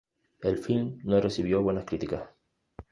[0.41, 2.23] El film no recibió buenas críticas.